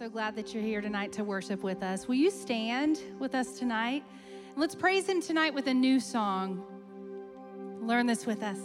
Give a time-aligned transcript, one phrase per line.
[0.00, 2.08] so glad that you're here tonight to worship with us.
[2.08, 4.02] Will you stand with us tonight?
[4.56, 6.64] Let's praise Him tonight with a new song.
[7.82, 8.56] Learn this with us.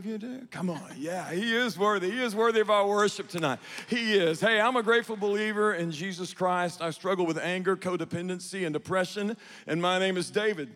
[0.00, 0.46] One or two of you do?
[0.50, 0.80] Come on.
[0.96, 2.10] Yeah, he is worthy.
[2.10, 3.58] He is worthy of our worship tonight.
[3.88, 4.40] He is.
[4.40, 6.80] Hey, I'm a grateful believer in Jesus Christ.
[6.80, 9.36] I struggle with anger, codependency, and depression.
[9.66, 10.74] And my name is David.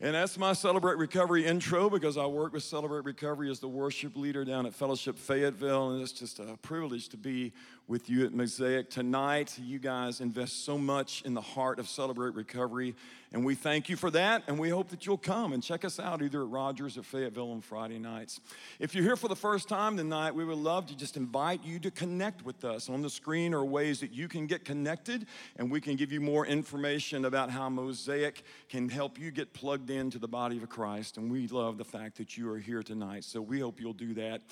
[0.00, 4.14] And that's my Celebrate Recovery intro because I work with Celebrate Recovery as the worship
[4.16, 5.92] leader down at Fellowship Fayetteville.
[5.92, 7.52] And it's just a privilege to be
[7.88, 9.56] with you at Mosaic tonight.
[9.62, 12.96] You guys invest so much in the heart of Celebrate Recovery.
[13.32, 14.42] And we thank you for that.
[14.48, 17.52] And we hope that you'll come and check us out either at Rogers or Fayetteville
[17.52, 18.40] on Friday nights.
[18.80, 21.78] If you're here for the first time tonight, we would love to just invite you
[21.80, 22.88] to connect with us.
[22.88, 26.20] On the screen are ways that you can get connected, and we can give you
[26.20, 31.18] more information about how Mosaic can help you get plugged into the body of Christ.
[31.18, 33.22] And we love the fact that you are here tonight.
[33.22, 34.42] So we hope you'll do that.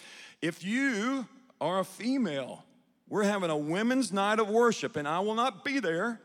[0.40, 1.26] If you
[1.60, 2.64] are a female,
[3.08, 6.20] we're having a women's night of worship, and I will not be there.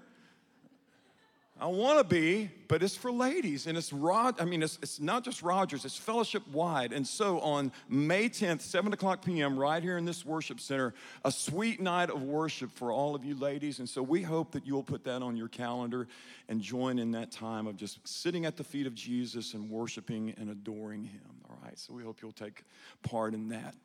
[1.62, 4.40] I want to be, but it's for ladies, and it's Rod.
[4.40, 6.94] I mean, it's, it's not just Rogers; it's fellowship wide.
[6.94, 10.94] And so, on May 10th, 7 o'clock p.m., right here in this worship center,
[11.26, 13.80] a sweet night of worship for all of you ladies.
[13.80, 16.08] And so, we hope that you'll put that on your calendar
[16.48, 20.34] and join in that time of just sitting at the feet of Jesus and worshiping
[20.38, 21.42] and adoring Him.
[21.50, 21.78] All right.
[21.78, 22.64] So, we hope you'll take
[23.04, 23.76] part in that.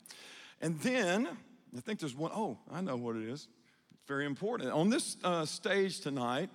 [0.61, 1.29] And then,
[1.77, 2.31] I think there's one.
[2.33, 3.49] Oh, I know what it is.
[3.93, 4.71] It's very important.
[4.71, 6.51] On this uh, stage tonight.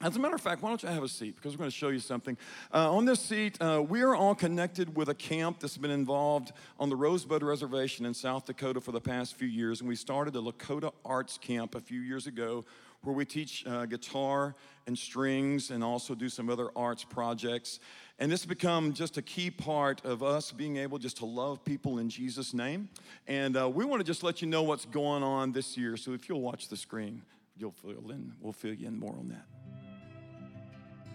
[0.00, 1.36] As a matter of fact, why don't you have a seat?
[1.36, 2.36] Because we're going to show you something.
[2.74, 6.50] Uh, on this seat, uh, we are all connected with a camp that's been involved
[6.80, 9.78] on the Rosebud Reservation in South Dakota for the past few years.
[9.78, 12.64] And we started the Lakota Arts Camp a few years ago
[13.02, 14.56] where we teach uh, guitar
[14.88, 17.78] and strings and also do some other arts projects.
[18.22, 21.64] And this has become just a key part of us being able just to love
[21.64, 22.88] people in Jesus' name.
[23.26, 25.96] And uh, we want to just let you know what's going on this year.
[25.96, 27.22] So if you'll watch the screen,
[27.56, 29.44] you'll fill in, we'll fill you in more on that.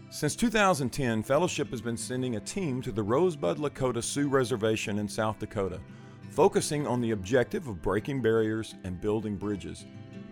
[0.09, 5.07] Since 2010, Fellowship has been sending a team to the Rosebud Lakota Sioux Reservation in
[5.07, 5.79] South Dakota,
[6.31, 9.85] focusing on the objective of breaking barriers and building bridges,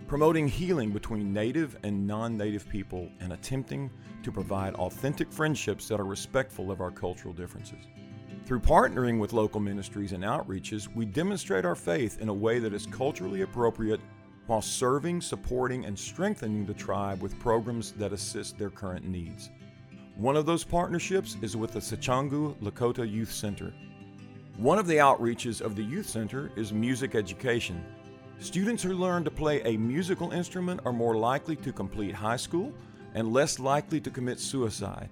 [0.06, 3.90] promoting healing between Native and non Native people, and attempting
[4.22, 7.86] to provide authentic friendships that are respectful of our cultural differences.
[8.44, 12.72] Through partnering with local ministries and outreaches, we demonstrate our faith in a way that
[12.72, 14.00] is culturally appropriate
[14.46, 19.50] while serving, supporting, and strengthening the tribe with programs that assist their current needs.
[20.14, 23.74] One of those partnerships is with the Sicangu Lakota Youth Center.
[24.56, 27.84] One of the outreaches of the Youth Center is music education.
[28.38, 32.72] Students who learn to play a musical instrument are more likely to complete high school
[33.14, 35.08] and less likely to commit suicide,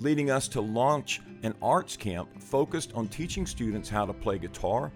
[0.00, 4.90] leading us to launch an arts camp focused on teaching students how to play guitar,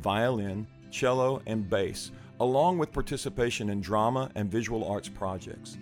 [0.00, 5.76] violin, cello, and bass, along with participation in drama and visual arts projects.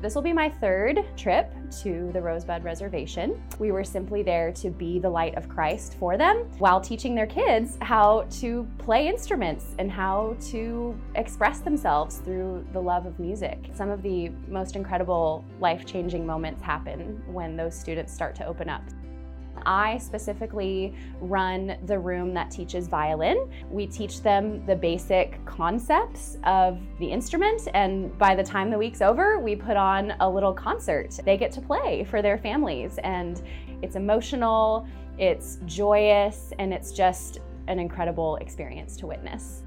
[0.00, 3.42] This will be my third trip to the Rosebud Reservation.
[3.58, 7.26] We were simply there to be the light of Christ for them while teaching their
[7.26, 13.68] kids how to play instruments and how to express themselves through the love of music.
[13.74, 18.70] Some of the most incredible life changing moments happen when those students start to open
[18.70, 18.82] up.
[19.66, 23.50] I specifically run the room that teaches violin.
[23.70, 29.02] We teach them the basic concepts of the instrument, and by the time the week's
[29.02, 31.18] over, we put on a little concert.
[31.24, 33.42] They get to play for their families, and
[33.82, 34.86] it's emotional,
[35.18, 39.62] it's joyous, and it's just an incredible experience to witness.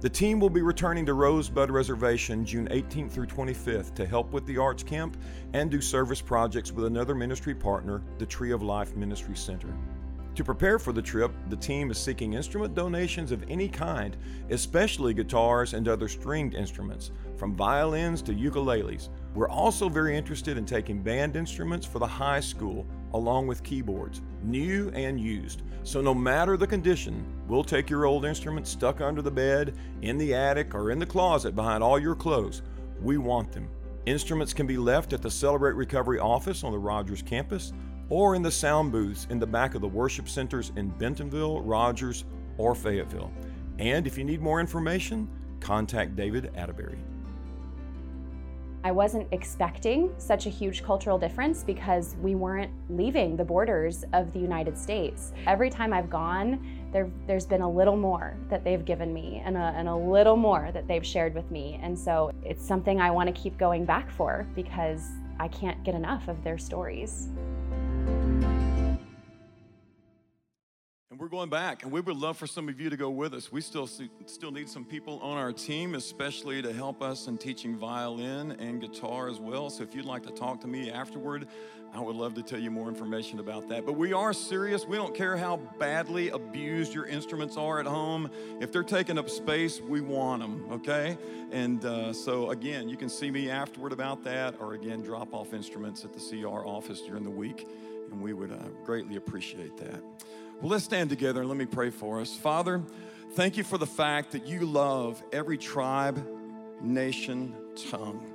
[0.00, 4.46] The team will be returning to Rosebud Reservation June 18th through 25th to help with
[4.46, 5.18] the arts camp
[5.52, 9.68] and do service projects with another ministry partner, the Tree of Life Ministry Center.
[10.36, 14.16] To prepare for the trip, the team is seeking instrument donations of any kind,
[14.48, 19.10] especially guitars and other stringed instruments, from violins to ukuleles.
[19.34, 24.22] We're also very interested in taking band instruments for the high school, along with keyboards,
[24.42, 25.62] new and used.
[25.82, 30.18] So, no matter the condition, we'll take your old instruments stuck under the bed, in
[30.18, 32.62] the attic, or in the closet behind all your clothes.
[33.00, 33.68] We want them.
[34.06, 37.72] Instruments can be left at the Celebrate Recovery office on the Rogers campus
[38.08, 42.24] or in the sound booths in the back of the worship centers in Bentonville, Rogers,
[42.58, 43.30] or Fayetteville.
[43.78, 45.28] And if you need more information,
[45.60, 46.98] contact David Atterbury.
[48.82, 54.32] I wasn't expecting such a huge cultural difference because we weren't leaving the borders of
[54.32, 55.32] the United States.
[55.46, 59.56] Every time I've gone, there, has been a little more that they've given me and
[59.56, 61.78] a, and a little more that they've shared with me.
[61.82, 65.08] And so it's something I want to keep going back for because
[65.38, 67.28] I can't get enough of their stories.
[71.30, 73.52] Going back, and we would love for some of you to go with us.
[73.52, 77.38] We still see, still need some people on our team, especially to help us in
[77.38, 79.70] teaching violin and guitar as well.
[79.70, 81.46] So if you'd like to talk to me afterward,
[81.94, 83.86] I would love to tell you more information about that.
[83.86, 84.86] But we are serious.
[84.86, 88.28] We don't care how badly abused your instruments are at home.
[88.60, 91.16] If they're taking up space, we want them, okay?
[91.52, 95.54] And uh, so, again, you can see me afterward about that, or again, drop off
[95.54, 97.68] instruments at the CR office during the week,
[98.10, 100.02] and we would uh, greatly appreciate that.
[100.60, 102.36] Well, let's stand together and let me pray for us.
[102.36, 102.82] Father,
[103.32, 106.22] thank you for the fact that you love every tribe,
[106.82, 107.54] nation,
[107.88, 108.30] tongue.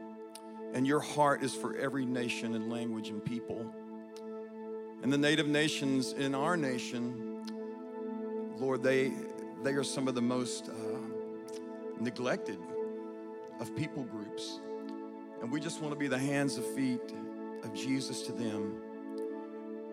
[0.74, 3.72] And your heart is for every nation and language and people.
[5.04, 7.46] And the native nations in our nation,
[8.58, 9.12] Lord, they,
[9.62, 10.74] they are some of the most uh,
[12.00, 12.58] neglected
[13.60, 14.60] of people groups.
[15.44, 17.14] And we just want to be the hands and feet
[17.64, 18.82] of Jesus to them.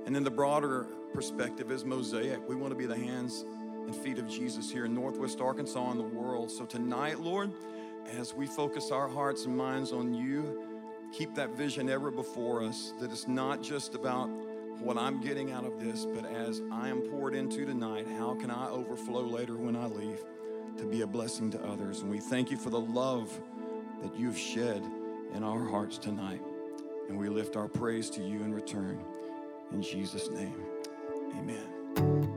[0.06, 2.48] And in the broader perspective is Mosaic.
[2.48, 3.44] We want to be the hands
[3.84, 6.50] and feet of Jesus here in Northwest Arkansas and the world.
[6.50, 7.52] So tonight, Lord,
[8.18, 10.64] as we focus our hearts and minds on you,
[11.12, 14.28] keep that vision ever before us that it's not just about
[14.80, 18.50] what I'm getting out of this, but as I am poured into tonight, how can
[18.50, 20.24] I overflow later when I leave
[20.78, 22.00] to be a blessing to others?
[22.00, 23.38] And we thank you for the love
[24.02, 24.82] that you've shed
[25.34, 26.42] in our hearts tonight.
[27.08, 29.04] And we lift our praise to you in return.
[29.72, 30.71] In Jesus' name.
[31.38, 32.31] Amen.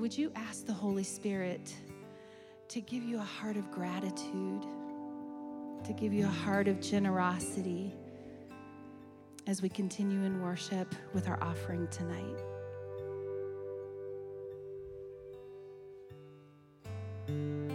[0.00, 1.74] would you ask the Holy Spirit
[2.68, 4.62] to give you a heart of gratitude,
[5.84, 7.92] to give you a heart of generosity
[9.46, 12.38] as we continue in worship with our offering tonight?
[17.26, 17.69] thank you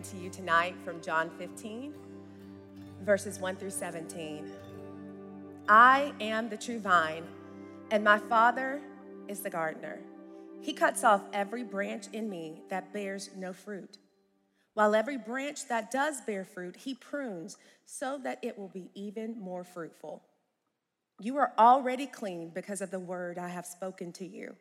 [0.00, 1.92] reading to you tonight from John 15,
[3.02, 4.50] verses 1 through 17.
[5.68, 7.24] I am the true vine,
[7.90, 8.80] and my Father
[9.28, 9.98] is the gardener.
[10.62, 13.98] He cuts off every branch in me that bears no fruit,
[14.72, 19.38] while every branch that does bear fruit, he prunes so that it will be even
[19.38, 20.22] more fruitful.
[21.20, 24.56] You are already clean because of the word I have spoken to you.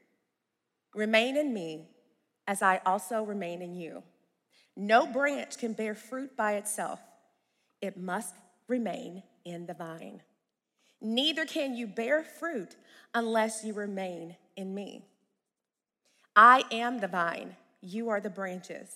[0.93, 1.85] Remain in me
[2.45, 4.03] as I also remain in you.
[4.81, 7.01] No branch can bear fruit by itself,
[7.81, 8.33] it must
[8.69, 10.21] remain in the vine.
[11.01, 12.77] Neither can you bear fruit
[13.13, 15.03] unless you remain in me.
[16.33, 18.95] I am the vine, you are the branches.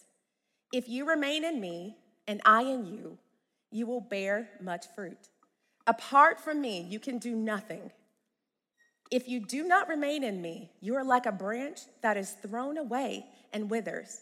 [0.71, 1.97] If you remain in me
[2.29, 3.17] and I in you,
[3.69, 5.27] you will bear much fruit.
[5.85, 7.91] Apart from me, you can do nothing.
[9.11, 12.77] If you do not remain in me, you are like a branch that is thrown
[12.77, 14.21] away and withers.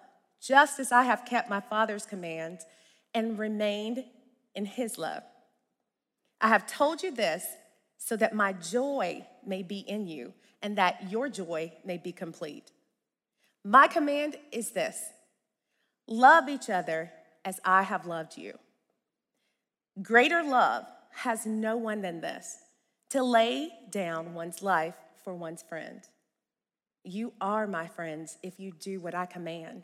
[0.41, 2.59] just as I have kept my Father's command
[3.13, 4.03] and remained
[4.55, 5.23] in his love.
[6.39, 7.45] I have told you this
[7.97, 12.71] so that my joy may be in you and that your joy may be complete.
[13.63, 14.99] My command is this
[16.07, 17.11] love each other
[17.45, 18.57] as I have loved you.
[20.01, 22.57] Greater love has no one than this
[23.11, 26.01] to lay down one's life for one's friend.
[27.03, 29.83] You are my friends if you do what I command.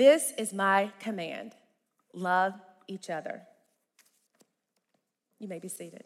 [0.00, 1.52] This is my command
[2.14, 2.54] love
[2.88, 3.42] each other.
[5.38, 6.04] You may be seated.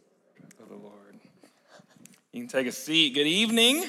[0.60, 1.20] of the Lord.
[2.32, 3.14] You can take a seat.
[3.14, 3.84] Good evening.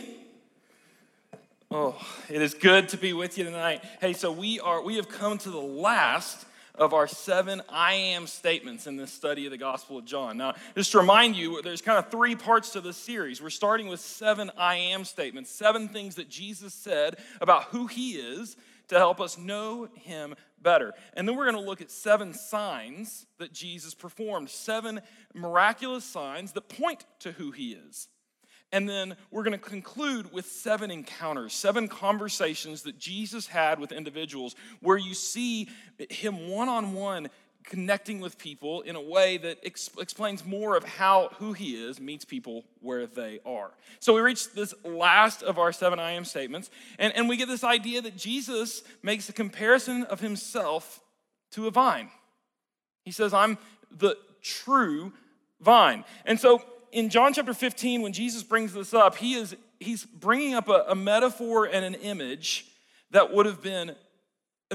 [1.72, 3.84] Oh, it is good to be with you tonight.
[4.00, 8.28] Hey, so we are we have come to the last of our seven I am
[8.28, 10.38] statements in this study of the Gospel of John.
[10.38, 13.42] Now, just to remind you, there's kind of three parts to this series.
[13.42, 18.12] We're starting with seven I am statements, seven things that Jesus said about who he
[18.12, 18.56] is
[18.90, 20.94] to help us know him better.
[21.14, 25.02] And then we're going to look at seven signs that Jesus performed, seven
[25.34, 28.08] miraculous signs that point to who he is.
[28.72, 33.92] And then we're going to conclude with seven encounters, seven conversations that Jesus had with
[33.92, 35.70] individuals where you see
[36.10, 37.30] him one on one
[37.66, 42.00] connecting with people in a way that ex- explains more of how who he is
[42.00, 43.72] meets people where they are.
[44.00, 47.48] So we reach this last of our seven I am statements, and, and we get
[47.48, 51.02] this idea that Jesus makes a comparison of himself
[51.52, 52.10] to a vine.
[53.04, 53.58] He says, I'm
[53.92, 55.14] the true
[55.62, 56.04] vine.
[56.26, 60.54] And so in John chapter 15, when Jesus brings this up, he is he's bringing
[60.54, 62.68] up a, a metaphor and an image
[63.12, 63.96] that would have been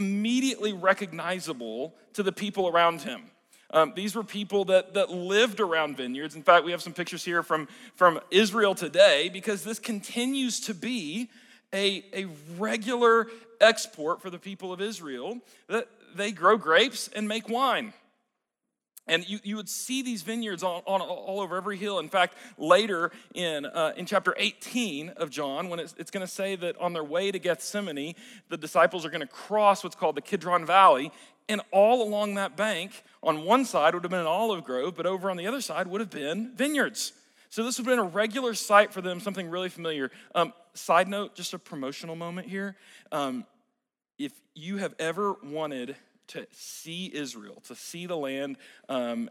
[0.01, 3.31] immediately recognizable to the people around him.
[3.73, 6.35] Um, these were people that, that lived around vineyards.
[6.35, 10.75] In fact, we have some pictures here from, from Israel today because this continues to
[10.75, 11.31] be
[11.73, 12.27] a, a
[12.59, 13.29] regular
[13.61, 15.87] export for the people of Israel that
[16.17, 17.93] they grow grapes and make wine.
[19.11, 21.99] And you, you would see these vineyards on, on, all over every hill.
[21.99, 26.33] In fact, later in, uh, in chapter 18 of John, when it's, it's going to
[26.33, 28.15] say that on their way to Gethsemane,
[28.51, 31.11] the disciples are going to cross what's called the Kidron Valley.
[31.49, 35.07] And all along that bank, on one side would have been an olive grove, but
[35.07, 37.13] over on the other side would have been vineyards.
[37.49, 40.13] So this would have been a regular sight for them, something really familiar.
[40.37, 42.77] Um, side note, just a promotional moment here.
[43.11, 43.45] Um,
[44.21, 45.97] if you have ever wanted
[46.31, 48.57] to see Israel, to see the land
[48.89, 49.31] um,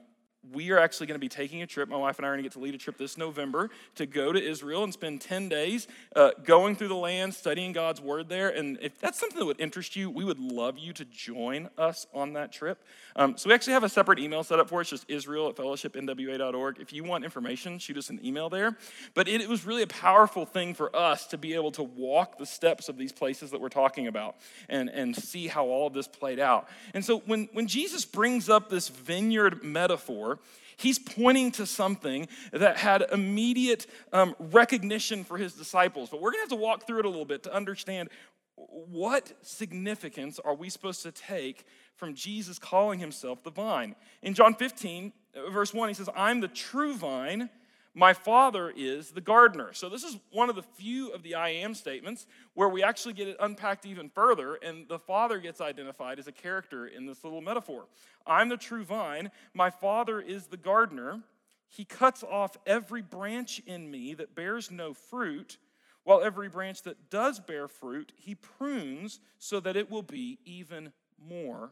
[0.53, 1.89] we are actually going to be taking a trip.
[1.89, 4.05] My wife and I are going to get to lead a trip this November to
[4.05, 8.29] go to Israel and spend 10 days uh, going through the land, studying God's word
[8.29, 8.49] there.
[8.49, 12.07] And if that's something that would interest you, we would love you to join us
[12.13, 12.81] on that trip.
[13.15, 15.55] Um, so we actually have a separate email set up for us, just Israel at
[15.55, 16.79] fellowshipnwa.org.
[16.79, 18.77] If you want information, shoot us an email there.
[19.13, 22.37] But it, it was really a powerful thing for us to be able to walk
[22.37, 24.37] the steps of these places that we're talking about
[24.69, 26.69] and, and see how all of this played out.
[26.93, 30.28] And so when, when Jesus brings up this vineyard metaphor,
[30.77, 36.09] he's pointing to something that had immediate um, recognition for his disciples.
[36.09, 38.09] But we're going to have to walk through it a little bit to understand
[38.55, 41.65] what significance are we supposed to take
[41.95, 43.95] from Jesus calling himself the vine.
[44.21, 47.49] In John 15, uh, verse 1, he says, I'm the true vine
[47.93, 49.73] my father is the gardener.
[49.73, 53.13] So, this is one of the few of the I am statements where we actually
[53.13, 57.23] get it unpacked even further, and the father gets identified as a character in this
[57.23, 57.85] little metaphor.
[58.27, 61.21] I'm the true vine, my father is the gardener.
[61.67, 65.57] He cuts off every branch in me that bears no fruit,
[66.03, 70.91] while every branch that does bear fruit, he prunes so that it will be even
[71.23, 71.71] more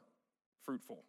[0.64, 1.04] fruitful.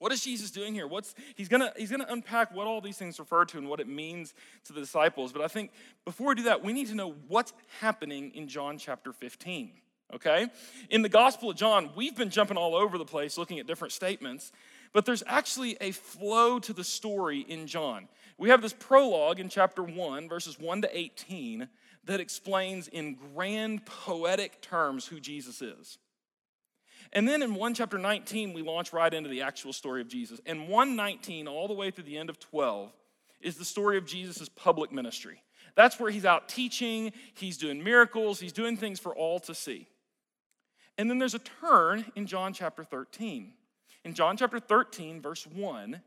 [0.00, 0.86] What is Jesus doing here?
[0.86, 3.86] What's he's gonna he's gonna unpack what all these things refer to and what it
[3.86, 4.32] means
[4.64, 5.30] to the disciples.
[5.30, 5.72] But I think
[6.06, 9.72] before we do that, we need to know what's happening in John chapter 15.
[10.14, 10.48] Okay?
[10.88, 13.92] In the Gospel of John, we've been jumping all over the place looking at different
[13.92, 14.52] statements,
[14.94, 18.08] but there's actually a flow to the story in John.
[18.38, 21.68] We have this prologue in chapter 1, verses 1 to 18,
[22.06, 25.98] that explains in grand poetic terms who Jesus is.
[27.12, 30.40] And then in 1 chapter 19, we launch right into the actual story of Jesus.
[30.46, 32.92] And 119, all the way through the end of 12,
[33.40, 35.42] is the story of Jesus' public ministry.
[35.74, 39.88] That's where he's out teaching, he's doing miracles, he's doing things for all to see.
[40.98, 43.54] And then there's a turn in John chapter 13.
[44.04, 46.00] In John chapter 13, verse 1,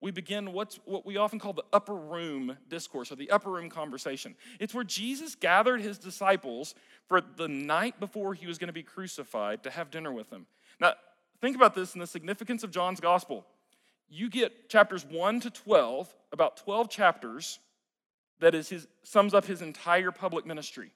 [0.00, 3.68] we begin what's what we often call the upper room discourse or the upper room
[3.68, 4.36] conversation.
[4.60, 6.74] It's where Jesus gathered his disciples
[7.06, 10.46] for the night before he was going to be crucified to have dinner with them.
[10.80, 10.94] Now,
[11.40, 13.44] think about this and the significance of John's gospel.
[14.08, 17.58] You get chapters 1 to 12, about 12 chapters
[18.40, 20.92] that is his sums up his entire public ministry.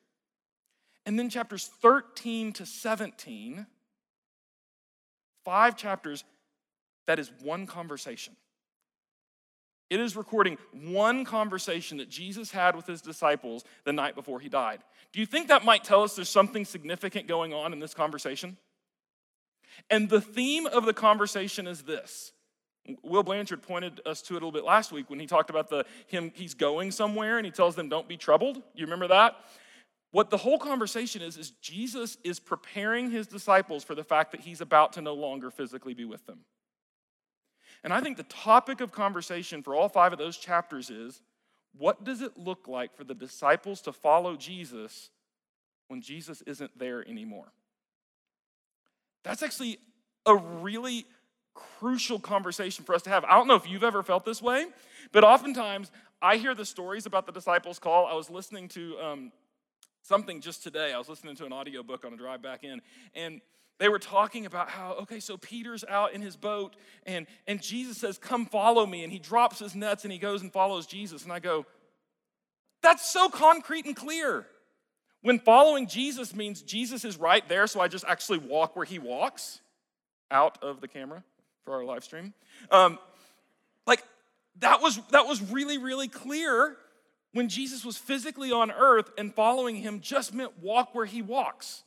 [1.05, 3.67] And then chapters 13 to 17,
[5.45, 6.25] five chapters
[7.07, 8.37] that is one conversation.
[9.93, 14.49] It is recording one conversation that Jesus had with his disciples the night before he
[14.49, 14.79] died.
[15.13, 18.57] Do you think that might tell us there's something significant going on in this conversation?
[19.91, 22.33] And the theme of the conversation is this.
[23.03, 25.69] Will Blanchard pointed us to it a little bit last week when he talked about
[25.69, 28.63] the him he's going somewhere and he tells them don't be troubled.
[28.75, 29.37] You remember that?
[30.11, 34.41] What the whole conversation is is Jesus is preparing his disciples for the fact that
[34.41, 36.47] he's about to no longer physically be with them.
[37.85, 41.21] And I think the topic of conversation for all five of those chapters is
[41.77, 45.11] what does it look like for the disciples to follow Jesus
[45.89, 47.53] when Jesus isn't there anymore?
[49.25, 49.79] That's actually
[50.27, 51.07] a really
[51.55, 53.25] crucial conversation for us to have.
[53.25, 54.67] I don't know if you've ever felt this way,
[55.13, 55.91] but oftentimes
[56.21, 58.07] I hear the stories about the disciples' call.
[58.07, 59.33] I was listening to um,
[60.03, 60.93] something just today.
[60.93, 62.81] I was listening to an audiobook on a drive back in,
[63.15, 63.41] and
[63.79, 67.99] they were talking about how okay so peter's out in his boat and and jesus
[67.99, 71.25] says come follow me and he drops his nets and he goes and follows jesus.
[71.25, 71.67] And i go
[72.83, 74.47] that's so concrete and clear.
[75.21, 78.99] When following jesus means jesus is right there so i just actually walk where he
[78.99, 79.61] walks
[80.31, 81.23] out of the camera
[81.65, 82.35] for our live stream.
[82.71, 82.99] Um,
[83.87, 84.03] like
[84.59, 86.77] that was that was really really clear
[87.33, 91.85] when jesus was physically on earth and following him just meant walk where he walks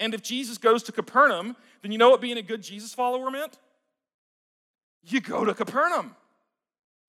[0.00, 3.30] and if Jesus goes to Capernaum, then you know what being a good Jesus follower
[3.30, 3.58] meant?
[5.02, 6.14] You go to Capernaum.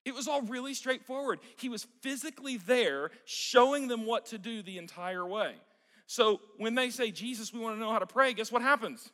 [0.04, 1.40] It was all really straightforward.
[1.56, 5.54] He was physically there showing them what to do the entire way.
[6.06, 9.10] So when they say, Jesus, we want to know how to pray, guess what happens?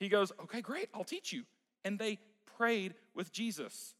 [0.00, 1.44] He goes, Okay, great, I'll teach you.
[1.84, 2.18] And they
[2.58, 3.94] prayed with Jesus.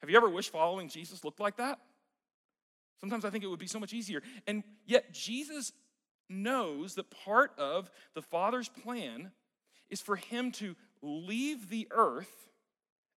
[0.00, 1.78] Have you ever wished following Jesus looked like that?
[3.00, 4.22] Sometimes I think it would be so much easier.
[4.46, 5.72] And yet, Jesus
[6.30, 9.32] knows that part of the Father's plan
[9.88, 12.48] is for him to leave the earth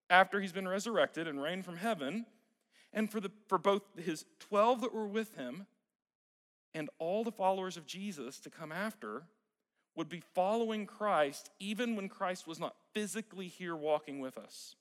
[0.09, 2.25] after he's been resurrected and reign from heaven,
[2.91, 5.65] and for, the, for both his 12 that were with him
[6.73, 9.23] and all the followers of Jesus to come after
[9.95, 14.75] would be following Christ even when Christ was not physically here walking with us.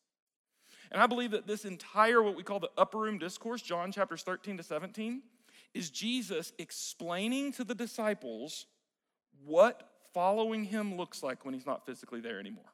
[0.91, 4.23] And I believe that this entire, what we call the upper room discourse, John chapters
[4.23, 5.23] 13 to 17,
[5.75, 8.67] is Jesus explaining to the disciples
[9.45, 12.73] what following him looks like when he's not physically there anymore.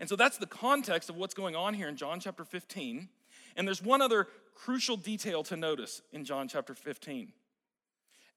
[0.00, 3.08] And so that's the context of what's going on here in John chapter 15.
[3.56, 7.32] And there's one other crucial detail to notice in John chapter 15.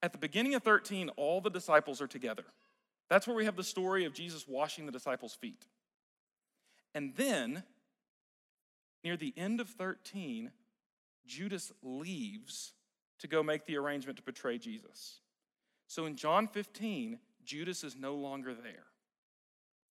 [0.03, 2.43] At the beginning of 13, all the disciples are together.
[3.09, 5.65] That's where we have the story of Jesus washing the disciples' feet.
[6.93, 7.63] And then,
[9.03, 10.51] near the end of 13,
[11.27, 12.73] Judas leaves
[13.19, 15.19] to go make the arrangement to betray Jesus.
[15.87, 18.85] So in John 15, Judas is no longer there.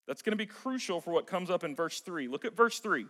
[0.07, 2.29] That's going to be crucial for what comes up in verse 3.
[2.29, 3.07] Look at verse 3.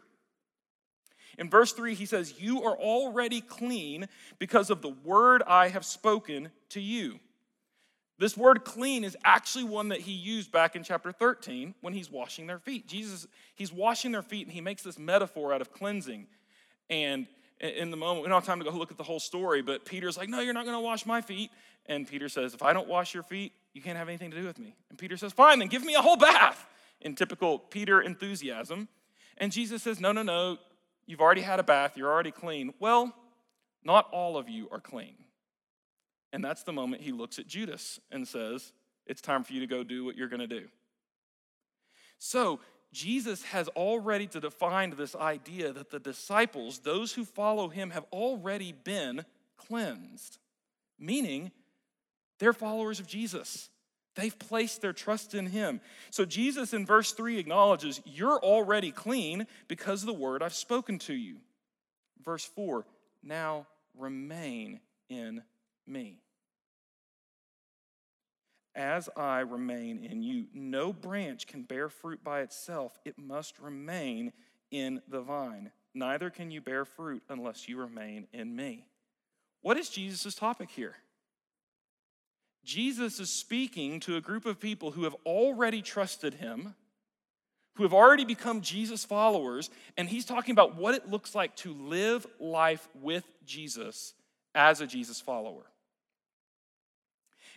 [1.39, 4.09] In verse 3, he says, You are already clean
[4.39, 7.19] because of the word I have spoken to you.
[8.19, 12.11] This word clean is actually one that he used back in chapter 13 when he's
[12.11, 12.87] washing their feet.
[12.87, 16.27] Jesus, he's washing their feet and he makes this metaphor out of cleansing.
[16.89, 17.27] And
[17.61, 19.85] in the moment, we don't have time to go look at the whole story, but
[19.85, 21.51] Peter's like, No, you're not going to wash my feet.
[21.87, 24.47] And Peter says, If I don't wash your feet, you can't have anything to do
[24.47, 24.77] with me.
[24.90, 26.66] And Peter says, Fine, then give me a whole bath
[27.01, 28.88] in typical Peter enthusiasm.
[29.38, 30.59] And Jesus says, No, no, no,
[31.07, 32.75] you've already had a bath, you're already clean.
[32.79, 33.14] Well,
[33.85, 35.14] not all of you are clean.
[36.33, 38.73] And that's the moment he looks at Judas and says,
[39.07, 40.66] It's time for you to go do what you're going to do.
[42.19, 42.61] So,
[42.92, 48.72] Jesus has already defined this idea that the disciples, those who follow him, have already
[48.72, 49.25] been
[49.57, 50.38] cleansed,
[50.99, 51.51] meaning
[52.38, 53.70] they're followers of Jesus.
[54.14, 55.81] They've placed their trust in him.
[56.11, 60.99] So Jesus in verse 3 acknowledges, You're already clean because of the word I've spoken
[61.01, 61.37] to you.
[62.25, 62.87] Verse 4
[63.22, 65.42] Now remain in
[65.87, 66.20] me.
[68.77, 74.33] As I remain in you, no branch can bear fruit by itself, it must remain
[74.71, 75.71] in the vine.
[75.95, 78.87] Neither can you bear fruit unless you remain in me.
[79.62, 80.97] What is Jesus' topic here?
[82.65, 86.75] Jesus is speaking to a group of people who have already trusted him,
[87.77, 91.73] who have already become Jesus followers, and he's talking about what it looks like to
[91.73, 94.12] live life with Jesus
[94.55, 95.65] as a Jesus follower.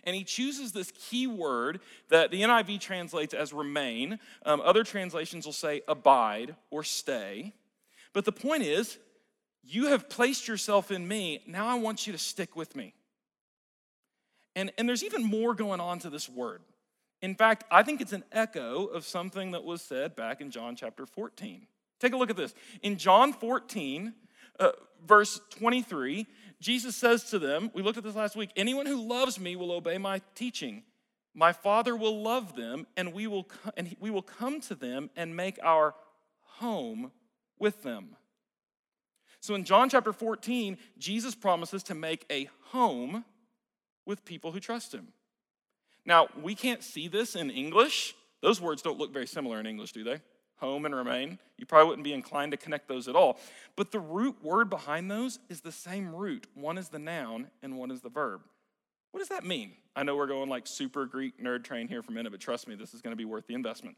[0.04, 4.18] And he chooses this key word that the NIV translates as remain.
[4.44, 7.52] Um, other translations will say abide or stay.
[8.12, 8.98] But the point is,
[9.62, 11.42] you have placed yourself in me.
[11.46, 12.94] Now I want you to stick with me.
[14.56, 16.62] And, and there's even more going on to this word.
[17.22, 20.74] In fact, I think it's an echo of something that was said back in John
[20.74, 21.66] chapter 14.
[21.98, 22.54] Take a look at this.
[22.82, 24.14] In John 14,
[24.58, 24.70] uh,
[25.06, 26.26] verse 23,
[26.60, 29.72] Jesus says to them, we looked at this last week, anyone who loves me will
[29.72, 30.82] obey my teaching.
[31.34, 35.34] My Father will love them, and we will, and we will come to them and
[35.34, 35.94] make our
[36.56, 37.12] home
[37.58, 38.16] with them.
[39.40, 43.24] So in John chapter 14, Jesus promises to make a home
[44.04, 45.08] with people who trust him.
[46.04, 48.14] Now, we can't see this in English.
[48.42, 50.20] Those words don't look very similar in English, do they?
[50.60, 51.38] Home and remain.
[51.56, 53.38] You probably wouldn't be inclined to connect those at all.
[53.76, 56.46] But the root word behind those is the same root.
[56.54, 58.42] One is the noun and one is the verb.
[59.10, 59.72] What does that mean?
[59.96, 62.68] I know we're going like super Greek nerd train here for a minute, but trust
[62.68, 63.96] me, this is going to be worth the investment.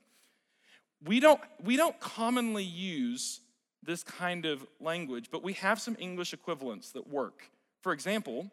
[1.05, 3.41] We don't, we don't commonly use
[3.83, 7.51] this kind of language, but we have some English equivalents that work.
[7.83, 8.51] For example,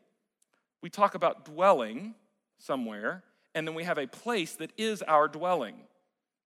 [0.82, 2.16] we talk about dwelling
[2.58, 5.76] somewhere, and then we have a place that is our dwelling.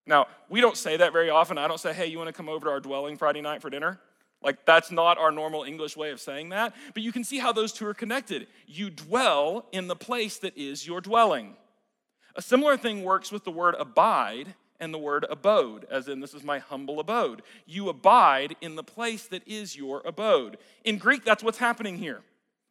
[0.06, 1.58] Now, we don't say that very often.
[1.58, 3.70] I don't say, hey, you want to come over to our dwelling Friday night for
[3.70, 4.00] dinner?
[4.42, 6.76] Like, that's not our normal English way of saying that.
[6.94, 8.48] But you can see how those two are connected.
[8.68, 11.56] You dwell in the place that is your dwelling.
[12.36, 16.34] A similar thing works with the word abide and the word abode, as in, this
[16.34, 17.42] is my humble abode.
[17.66, 20.58] You abide in the place that is your abode.
[20.84, 22.22] In Greek, that's what's happening here.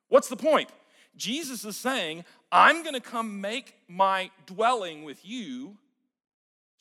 [0.09, 0.69] What's the point?
[1.17, 5.79] Jesus is saying, I'm going to come make my dwelling with you,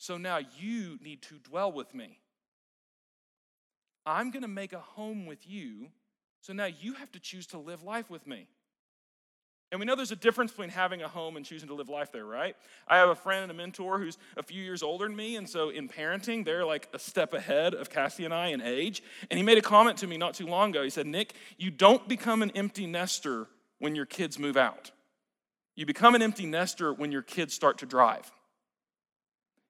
[0.02, 2.18] so now you need to dwell with me.
[4.04, 5.90] I'm going to make a home with you,
[6.40, 8.48] so now you have to choose to live life with me.
[9.70, 12.10] And we know there's a difference between having a home and choosing to live life
[12.10, 12.56] there, right?
[12.88, 15.48] I have a friend and a mentor who's a few years older than me, and
[15.48, 19.04] so in parenting, they're like a step ahead of Cassie and I in age.
[19.30, 20.82] And he made a comment to me not too long ago.
[20.82, 23.46] He said, Nick, you don't become an empty nester
[23.78, 24.90] when your kids move out.
[25.76, 28.32] You become an empty nester when your kids start to drive.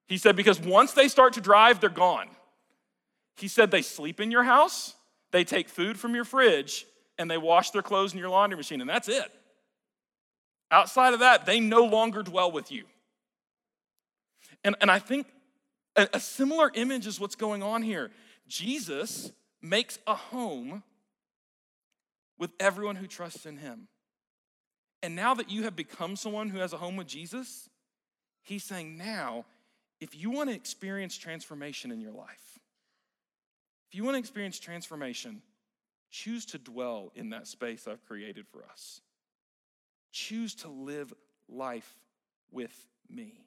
[0.08, 2.28] He said, because once they start to drive, they're gone.
[3.36, 4.94] He said, they sleep in your house,
[5.30, 6.86] they take food from your fridge,
[7.18, 9.30] and they wash their clothes in your laundry machine, and that's it.
[10.70, 12.84] Outside of that, they no longer dwell with you.
[14.64, 15.26] And, and I think
[15.96, 18.10] a, a similar image is what's going on here.
[18.48, 20.82] Jesus makes a home
[22.38, 23.88] with everyone who trusts in him.
[25.02, 27.68] And now that you have become someone who has a home with Jesus,
[28.42, 29.44] he's saying, now,
[30.02, 32.58] if you want to experience transformation in your life,
[33.92, 35.42] If you want to experience transformation,
[36.10, 39.02] choose to dwell in that space I've created for us.
[40.12, 41.12] Choose to live
[41.46, 41.94] life
[42.50, 42.74] with
[43.10, 43.44] me.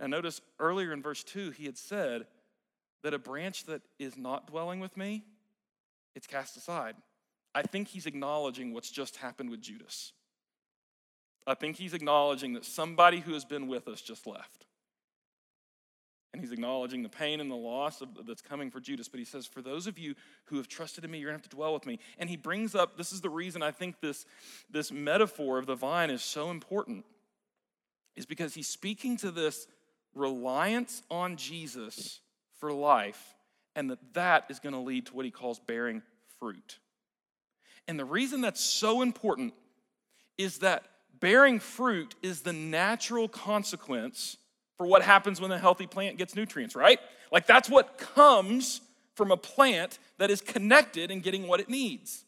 [0.00, 2.26] Now, notice earlier in verse 2, he had said
[3.04, 5.22] that a branch that is not dwelling with me,
[6.16, 6.96] it's cast aside.
[7.54, 10.12] I think he's acknowledging what's just happened with Judas.
[11.46, 14.66] I think he's acknowledging that somebody who has been with us just left.
[16.32, 19.08] And he's acknowledging the pain and the loss of, that's coming for Judas.
[19.08, 20.14] But he says, For those of you
[20.46, 21.98] who have trusted in me, you're going to have to dwell with me.
[22.18, 24.26] And he brings up this is the reason I think this,
[24.68, 27.06] this metaphor of the vine is so important,
[28.16, 29.66] is because he's speaking to this
[30.14, 32.20] reliance on Jesus
[32.58, 33.34] for life,
[33.74, 36.02] and that that is going to lead to what he calls bearing
[36.38, 36.80] fruit.
[37.88, 39.54] And the reason that's so important
[40.36, 40.84] is that
[41.20, 44.36] bearing fruit is the natural consequence
[44.76, 47.00] for what happens when a healthy plant gets nutrients, right?
[47.32, 48.80] Like that's what comes
[49.14, 52.24] from a plant that is connected and getting what it needs.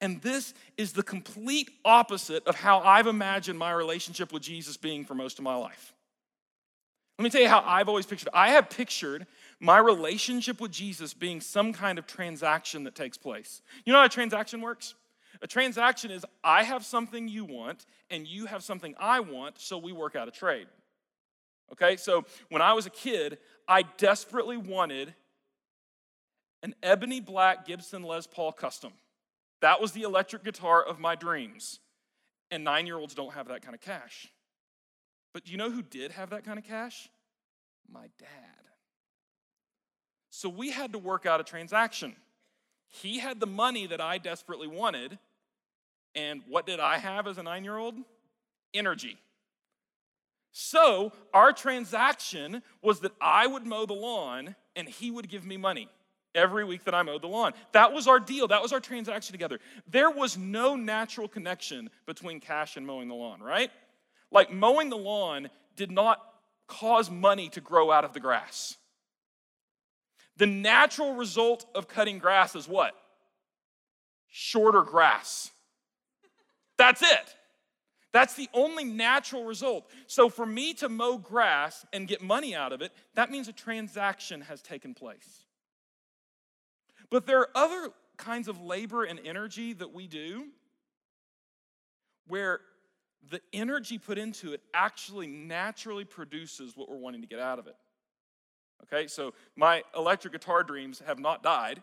[0.00, 5.04] And this is the complete opposite of how I've imagined my relationship with Jesus being
[5.04, 5.92] for most of my life.
[7.18, 8.28] Let me tell you how I've always pictured.
[8.32, 9.26] I have pictured
[9.58, 13.60] my relationship with Jesus being some kind of transaction that takes place.
[13.84, 14.94] You know how a transaction works?
[15.40, 19.78] A transaction is I have something you want and you have something I want, so
[19.78, 20.66] we work out a trade.
[21.72, 25.14] Okay, so when I was a kid, I desperately wanted
[26.62, 28.92] an ebony black Gibson Les Paul custom.
[29.60, 31.80] That was the electric guitar of my dreams.
[32.50, 34.28] And nine year olds don't have that kind of cash.
[35.34, 37.08] But do you know who did have that kind of cash?
[37.90, 38.28] My dad.
[40.30, 42.16] So we had to work out a transaction.
[42.88, 45.18] He had the money that I desperately wanted.
[46.18, 47.94] And what did I have as a nine year old?
[48.74, 49.16] Energy.
[50.50, 55.56] So our transaction was that I would mow the lawn and he would give me
[55.56, 55.88] money
[56.34, 57.52] every week that I mowed the lawn.
[57.72, 58.48] That was our deal.
[58.48, 59.60] That was our transaction together.
[59.88, 63.70] There was no natural connection between cash and mowing the lawn, right?
[64.32, 66.20] Like mowing the lawn did not
[66.66, 68.76] cause money to grow out of the grass.
[70.36, 72.94] The natural result of cutting grass is what?
[74.28, 75.52] Shorter grass.
[76.78, 77.34] That's it.
[78.12, 79.90] That's the only natural result.
[80.06, 83.52] So, for me to mow grass and get money out of it, that means a
[83.52, 85.44] transaction has taken place.
[87.10, 90.46] But there are other kinds of labor and energy that we do
[92.26, 92.60] where
[93.30, 97.66] the energy put into it actually naturally produces what we're wanting to get out of
[97.66, 97.76] it.
[98.84, 101.82] Okay, so my electric guitar dreams have not died,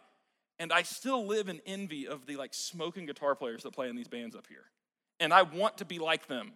[0.59, 3.95] and I still live in envy of the like smoking guitar players that play in
[3.95, 4.65] these bands up here.
[5.19, 6.53] And I want to be like them.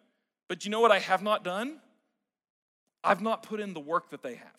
[0.48, 1.80] But you know what I have not done?
[3.04, 4.52] I've not put in the work that they have.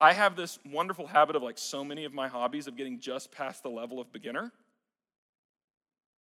[0.00, 3.30] I have this wonderful habit of like so many of my hobbies of getting just
[3.30, 4.52] past the level of beginner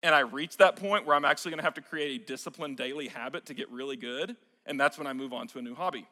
[0.02, 3.08] and I reach that point where I'm actually gonna have to create a disciplined daily
[3.08, 4.36] habit to get really good,
[4.66, 6.06] and that's when I move on to a new hobby.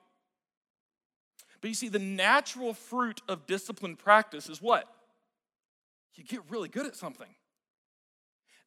[1.61, 4.87] But you see, the natural fruit of disciplined practice is what?
[6.15, 7.29] You get really good at something.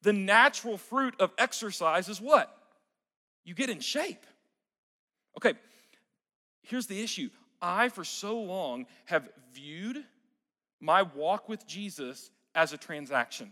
[0.03, 2.55] The natural fruit of exercise is what?
[3.43, 4.25] You get in shape.
[5.37, 5.53] Okay,
[6.63, 7.29] here's the issue.
[7.61, 10.03] I, for so long, have viewed
[10.79, 13.51] my walk with Jesus as a transaction.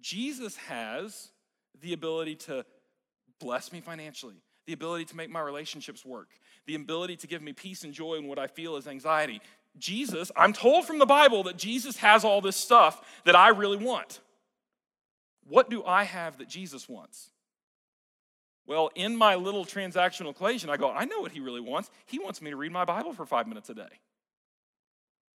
[0.00, 1.28] Jesus has
[1.80, 2.64] the ability to
[3.40, 4.34] bless me financially,
[4.66, 6.28] the ability to make my relationships work,
[6.66, 9.40] the ability to give me peace and joy in what I feel is anxiety.
[9.78, 13.76] Jesus, I'm told from the Bible that Jesus has all this stuff that I really
[13.76, 14.20] want.
[15.46, 17.30] What do I have that Jesus wants?
[18.66, 21.90] Well, in my little transactional equation, I go, I know what he really wants.
[22.06, 24.00] He wants me to read my Bible for five minutes a day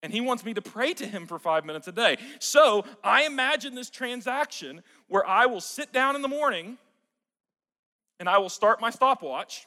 [0.04, 2.18] and he wants me to pray to him for five minutes a day.
[2.38, 6.76] So I imagine this transaction where I will sit down in the morning
[8.20, 9.66] and I will start my stopwatch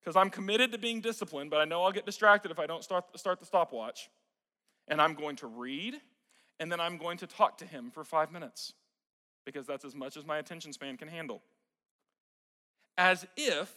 [0.00, 2.84] because I'm committed to being disciplined, but I know I'll get distracted if I don't
[2.84, 4.10] start, start the stopwatch.
[4.86, 5.94] And I'm going to read
[6.60, 8.74] and then I'm going to talk to him for five minutes
[9.48, 11.40] because that's as much as my attention span can handle.
[12.98, 13.72] As if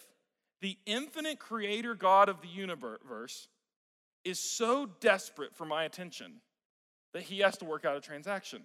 [0.59, 3.47] the infinite creator God of the universe
[4.25, 6.41] is so desperate for my attention
[7.13, 8.63] that he has to work out a transaction.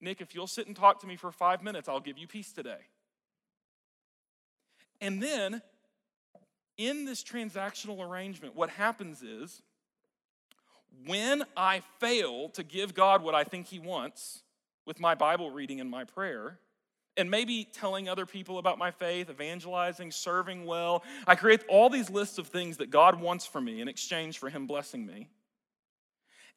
[0.00, 2.50] Nick, if you'll sit and talk to me for five minutes, I'll give you peace
[2.50, 2.88] today.
[5.02, 5.60] And then,
[6.78, 9.60] in this transactional arrangement, what happens is
[11.06, 14.41] when I fail to give God what I think He wants
[14.86, 16.58] with my Bible reading and my prayer,
[17.16, 21.02] and maybe telling other people about my faith, evangelizing, serving well.
[21.26, 24.48] I create all these lists of things that God wants for me in exchange for
[24.48, 25.28] Him blessing me.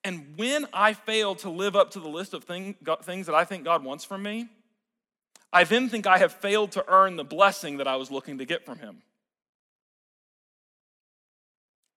[0.04, 3.44] And when I fail to live up to the list of thing, things that I
[3.44, 4.48] think God wants from me,
[5.52, 8.46] I then think I have failed to earn the blessing that I was looking to
[8.46, 9.02] get from Him.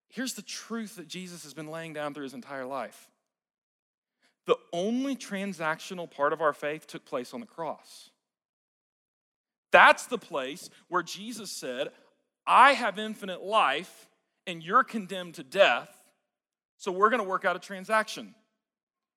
[0.08, 3.08] Here's the truth that Jesus has been laying down through his entire life
[4.48, 8.08] the only transactional part of our faith took place on the cross.
[9.70, 11.90] That's the place where Jesus said,
[12.46, 14.08] I have infinite life
[14.46, 15.94] and you're condemned to death,
[16.78, 18.34] so we're going to work out a transaction.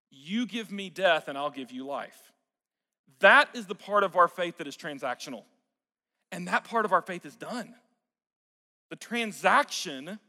[0.10, 2.34] You give me death and I'll give you life.
[3.22, 5.44] That is the part of our faith that is transactional.
[6.34, 7.74] And that part of our faith is done.
[8.90, 10.20] The transaction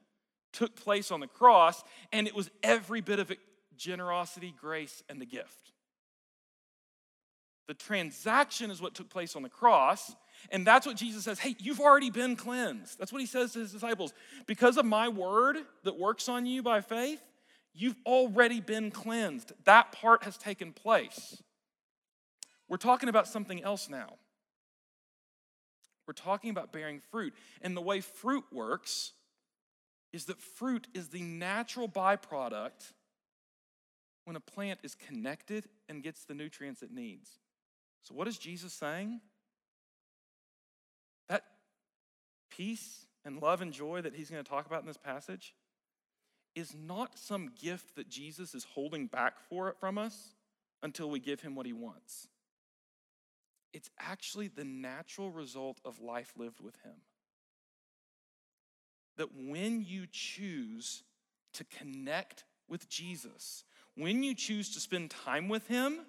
[0.53, 1.83] took place on the cross,
[2.13, 3.41] and it was every bit of it
[3.83, 5.73] generosity, grace, and the gift.
[7.67, 10.15] The transaction is what took place on the cross,
[10.51, 12.99] and that's what Jesus says hey, you've already been cleansed.
[12.99, 14.13] That's what he says to his disciples.
[14.47, 17.23] Because of my word that works on you by faith,
[17.75, 19.53] you've already been cleansed.
[19.65, 21.43] That part has taken place.
[22.69, 24.15] We're talking about something else now.
[26.07, 27.33] We're talking about bearing fruit.
[27.63, 29.13] And the way fruit works
[30.13, 32.93] is that fruit is the natural byproduct
[34.25, 37.31] when a plant is connected and gets the nutrients it needs.
[38.03, 39.21] So, what is Jesus saying?
[41.29, 41.45] That
[42.51, 45.55] peace and love and joy that he's going to talk about in this passage
[46.55, 50.35] is not some gift that Jesus is holding back for from us
[50.83, 52.29] until we give him what he wants.
[53.73, 56.97] It's actually the natural result of life lived with him
[59.17, 61.03] that when you choose
[61.55, 63.65] to connect with Jesus,
[63.97, 66.01] when you choose to spend time with Him,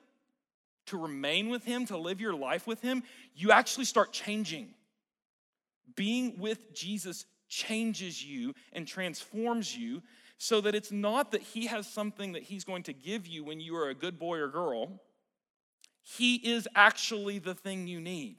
[0.87, 3.03] to remain with Him, to live your life with Him,
[3.35, 4.73] you actually start changing.
[5.95, 10.01] Being with Jesus changes you and transforms you
[10.37, 13.59] so that it's not that He has something that He's going to give you when
[13.59, 15.01] you are a good boy or girl.
[16.01, 18.37] He is actually the thing you need.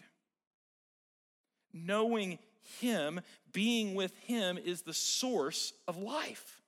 [1.72, 2.38] Knowing
[2.80, 3.20] him,
[3.52, 6.62] being with Him, is the source of life.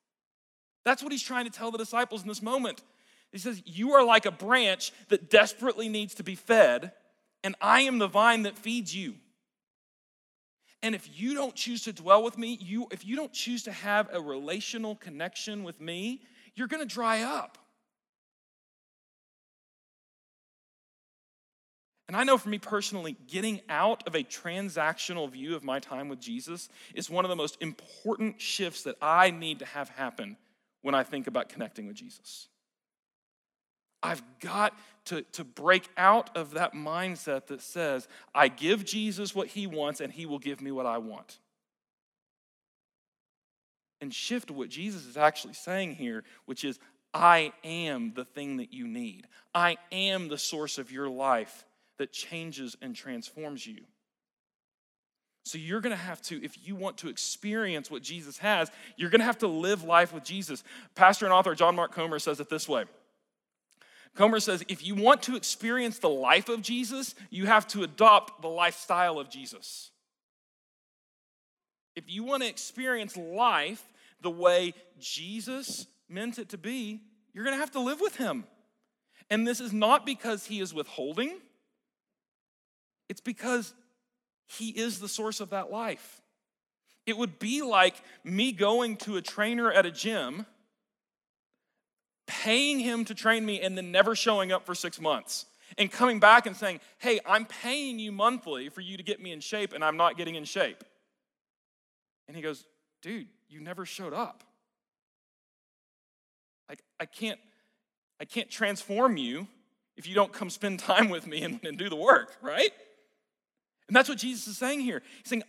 [0.86, 2.80] That's what He's trying to tell the disciples in this moment.
[3.32, 6.92] He says, You are like a branch that desperately needs to be fed,
[7.42, 9.16] and I am the vine that feeds you.
[10.84, 13.72] And if you don't choose to dwell with me, you, if you don't choose to
[13.72, 16.22] have a relational connection with me,
[16.54, 17.58] you're going to dry up.
[22.06, 26.08] And I know for me personally, getting out of a transactional view of my time
[26.08, 30.36] with Jesus is one of the most important shifts that I need to have happen
[30.86, 32.46] when I think about connecting with Jesus.
[34.04, 34.72] I've got
[35.06, 40.00] to, to break out of that mindset that says, I give Jesus what he wants
[40.00, 41.40] and he will give me what I want.
[44.00, 46.78] And shift to what Jesus is actually saying here, which is,
[47.12, 49.26] I am the thing that you need.
[49.52, 51.64] I am the source of your life
[51.98, 53.78] that changes and transforms you.
[55.46, 59.10] So you're going to have to, if you want to experience what Jesus has, you're
[59.10, 60.64] going to have to live life with Jesus.
[60.96, 62.82] Pastor and author John Mark Comer says it this way.
[64.16, 68.42] Comer says, if you want to experience the life of Jesus, you have to adopt
[68.42, 69.92] the lifestyle of Jesus.
[71.94, 73.84] If you want to experience life
[74.22, 78.46] the way Jesus meant it to be, you're going to have to live with him.
[79.30, 81.38] And this is not because he is withholding,
[83.08, 83.74] it's because
[84.46, 86.20] He is the source of that life.
[87.06, 87.94] It would be like
[88.24, 90.46] me going to a trainer at a gym,
[92.26, 95.46] paying him to train me, and then never showing up for six months.
[95.78, 99.32] And coming back and saying, Hey, I'm paying you monthly for you to get me
[99.32, 100.82] in shape, and I'm not getting in shape.
[102.28, 102.64] And he goes,
[103.02, 104.42] Dude, you never showed up.
[106.68, 107.38] Like, I can't,
[108.20, 109.46] I can't transform you
[109.96, 112.70] if you don't come spend time with me and, and do the work, right?
[113.88, 115.02] And that's what Jesus is saying here.
[115.22, 115.44] He's saying,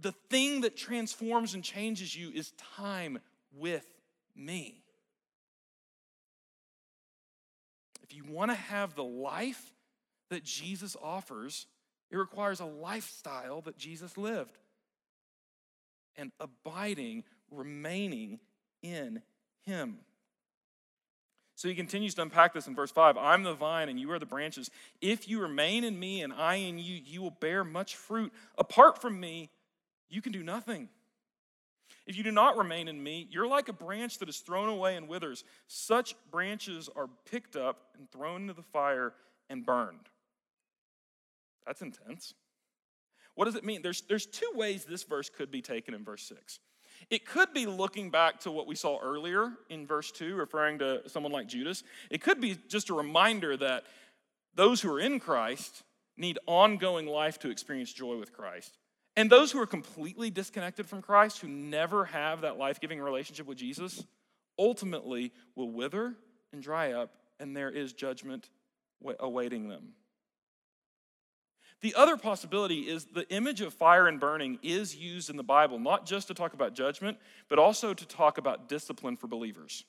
[0.00, 3.18] the thing that transforms and changes you is time
[3.52, 3.86] with
[4.34, 4.82] me.
[8.02, 9.72] If you want to have the life
[10.30, 11.66] that Jesus offers,
[12.10, 14.58] it requires a lifestyle that Jesus lived
[16.16, 18.40] and abiding, remaining
[18.82, 19.22] in
[19.64, 19.98] Him.
[21.56, 24.18] So he continues to unpack this in verse 5 I'm the vine and you are
[24.18, 24.70] the branches.
[25.00, 28.32] If you remain in me and I in you, you will bear much fruit.
[28.58, 29.50] Apart from me,
[30.08, 30.88] you can do nothing.
[32.06, 34.96] If you do not remain in me, you're like a branch that is thrown away
[34.96, 35.44] and withers.
[35.68, 39.14] Such branches are picked up and thrown into the fire
[39.48, 40.08] and burned.
[41.66, 42.34] That's intense.
[43.34, 43.80] What does it mean?
[43.80, 46.58] There's, there's two ways this verse could be taken in verse 6.
[47.10, 51.08] It could be looking back to what we saw earlier in verse 2, referring to
[51.08, 51.82] someone like Judas.
[52.10, 53.84] It could be just a reminder that
[54.54, 55.82] those who are in Christ
[56.16, 58.78] need ongoing life to experience joy with Christ.
[59.16, 63.46] And those who are completely disconnected from Christ, who never have that life giving relationship
[63.46, 64.04] with Jesus,
[64.58, 66.14] ultimately will wither
[66.52, 68.48] and dry up, and there is judgment
[69.20, 69.94] awaiting them.
[71.84, 75.78] The other possibility is the image of fire and burning is used in the Bible
[75.78, 77.18] not just to talk about judgment,
[77.50, 79.84] but also to talk about discipline for believers.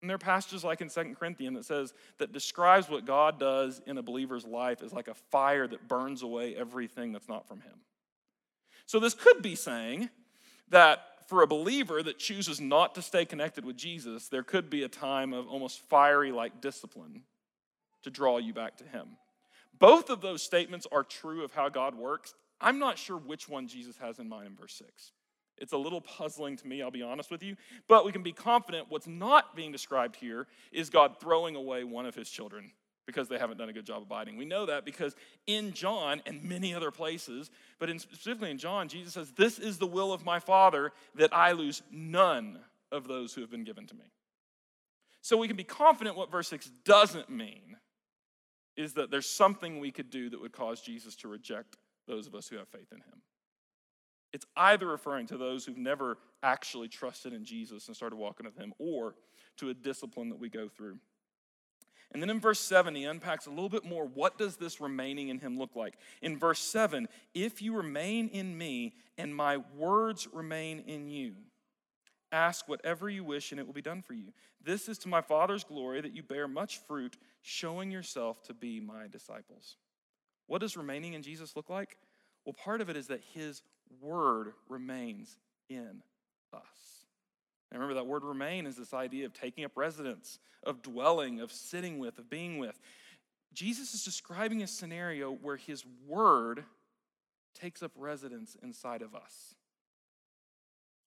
[0.00, 3.82] And there are passages like in Second Corinthians that says that describes what God does
[3.86, 7.60] in a believer's life as like a fire that burns away everything that's not from
[7.60, 7.80] him.
[8.86, 10.08] So this could be saying
[10.70, 14.82] that for a believer that chooses not to stay connected with Jesus, there could be
[14.82, 17.24] a time of almost fiery like discipline
[18.02, 19.18] to draw you back to him.
[19.82, 22.34] Both of those statements are true of how God works.
[22.60, 25.10] I'm not sure which one Jesus has in mind in verse 6.
[25.58, 27.56] It's a little puzzling to me, I'll be honest with you,
[27.88, 32.06] but we can be confident what's not being described here is God throwing away one
[32.06, 32.70] of his children
[33.06, 34.36] because they haven't done a good job abiding.
[34.36, 35.16] We know that because
[35.48, 39.78] in John and many other places, but in, specifically in John, Jesus says, This is
[39.78, 42.60] the will of my Father that I lose none
[42.92, 44.12] of those who have been given to me.
[45.22, 47.78] So we can be confident what verse 6 doesn't mean
[48.76, 52.34] is that there's something we could do that would cause Jesus to reject those of
[52.34, 53.22] us who have faith in him.
[54.32, 58.56] It's either referring to those who've never actually trusted in Jesus and started walking with
[58.56, 59.14] him, or
[59.58, 60.98] to a discipline that we go through.
[62.12, 65.28] And then in verse 7, he unpacks a little bit more what does this remaining
[65.28, 65.94] in him look like?
[66.20, 71.34] In verse 7, if you remain in me and my words remain in you,
[72.32, 74.32] ask whatever you wish and it will be done for you.
[74.64, 78.80] This is to my Father's glory that you bear much fruit, showing yourself to be
[78.80, 79.76] my disciples.
[80.46, 81.96] What does remaining in Jesus look like?
[82.44, 83.62] Well, part of it is that his
[84.00, 85.36] word remains
[85.68, 86.02] in
[86.52, 87.06] us.
[87.70, 91.52] And remember, that word remain is this idea of taking up residence, of dwelling, of
[91.52, 92.78] sitting with, of being with.
[93.54, 96.64] Jesus is describing a scenario where his word
[97.54, 99.54] takes up residence inside of us.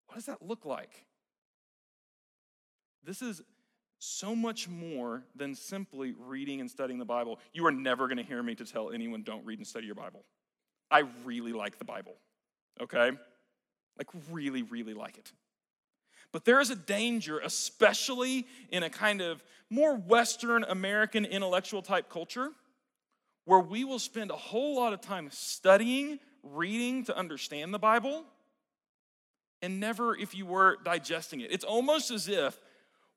[0.07, 1.07] What does that look like?
[3.05, 3.43] This is
[3.99, 7.39] so much more than simply reading and studying the Bible.
[7.53, 9.95] You are never going to hear me to tell anyone don't read and study your
[9.95, 10.25] Bible.
[10.91, 12.15] I really like the Bible,
[12.81, 13.13] okay?
[13.97, 15.33] Like, really, really like it.
[16.33, 22.11] But there is a danger, especially in a kind of more Western American intellectual type
[22.11, 22.51] culture,
[23.45, 28.25] where we will spend a whole lot of time studying, reading to understand the Bible,
[29.63, 31.53] and never, if you were, digesting it.
[31.53, 32.61] It's almost as if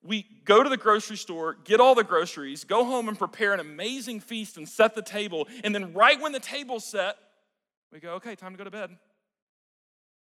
[0.08, 3.60] we go to the grocery store, get all the groceries, go home and prepare an
[3.60, 5.47] amazing feast and set the table.
[5.64, 7.18] And then, right when the table's set,
[7.91, 8.89] we go, okay, time to go to bed.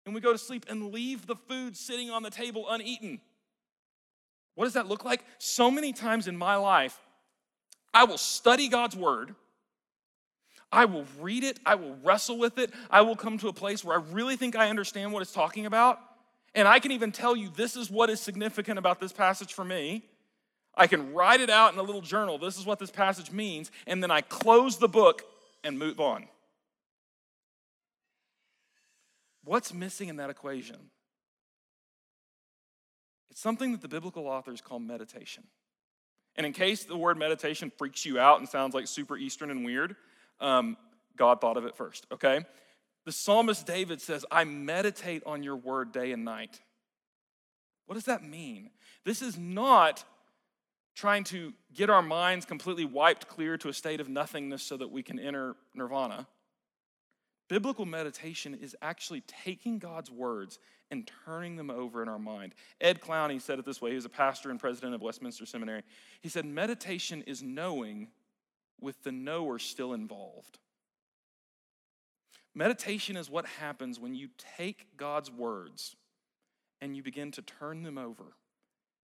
[0.05, 3.21] And we go to sleep and leave the food sitting on the table uneaten.
[4.55, 5.23] What does that look like?
[5.37, 6.99] So many times in my life,
[7.93, 9.35] I will study God's word.
[10.71, 11.59] I will read it.
[11.65, 12.71] I will wrestle with it.
[12.89, 15.65] I will come to a place where I really think I understand what it's talking
[15.65, 15.99] about.
[16.55, 19.63] And I can even tell you this is what is significant about this passage for
[19.63, 20.03] me.
[20.75, 22.37] I can write it out in a little journal.
[22.37, 23.71] This is what this passage means.
[23.85, 25.23] And then I close the book
[25.63, 26.27] and move on.
[29.43, 30.77] What's missing in that equation?
[33.31, 35.43] It's something that the biblical authors call meditation.
[36.35, 39.65] And in case the word meditation freaks you out and sounds like super Eastern and
[39.65, 39.95] weird,
[40.39, 40.77] um,
[41.15, 42.45] God thought of it first, okay?
[43.07, 46.59] The psalmist David says, I meditate on your word day and night.
[47.85, 48.69] What does that mean?
[49.05, 50.03] This is not
[50.93, 54.91] trying to get our minds completely wiped clear to a state of nothingness so that
[54.91, 56.27] we can enter nirvana.
[57.47, 60.59] Biblical meditation is actually taking God's words
[60.91, 62.55] and turning them over in our mind.
[62.81, 63.91] Ed Clowney said it this way.
[63.91, 65.83] He was a pastor and president of Westminster Seminary.
[66.19, 68.09] He said, Meditation is knowing
[68.81, 70.59] with the knower still involved.
[72.57, 75.95] Meditation is what happens when you take God's words
[76.81, 78.23] and you begin to turn them over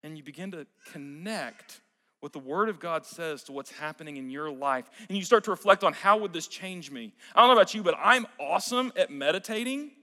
[0.04, 1.82] and you begin to connect
[2.20, 5.46] what the word of God says to what's happening in your life and you start
[5.46, 7.12] to reflect on how would this change me.
[7.34, 9.94] I don't know about you but I'm awesome at meditating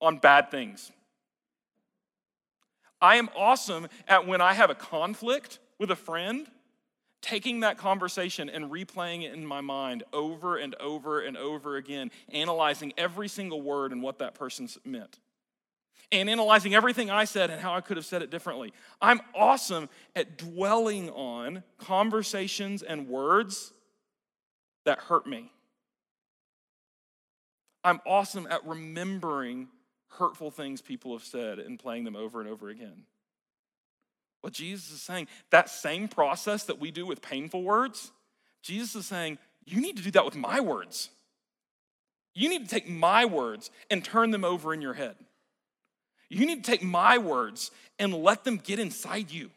[0.00, 0.90] on bad things.
[3.02, 6.46] I am awesome at when I have a conflict with a friend
[7.24, 12.10] taking that conversation and replaying it in my mind over and over and over again,
[12.30, 15.18] analyzing every single word and what that person meant,
[16.12, 18.74] and analyzing everything I said and how I could have said it differently.
[19.00, 23.72] I'm awesome at dwelling on conversations and words
[24.84, 25.50] that hurt me.
[27.82, 29.68] I'm awesome at remembering
[30.08, 33.04] hurtful things people have said and playing them over and over again.
[34.44, 38.12] What Jesus is saying, that same process that we do with painful words,
[38.60, 41.08] Jesus is saying, you need to do that with my words.
[42.34, 45.16] You need to take my words and turn them over in your head.
[46.28, 49.50] You need to take my words and let them get inside you.